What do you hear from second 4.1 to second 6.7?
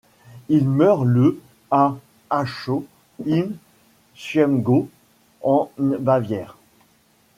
Chiemgau, en Bavière.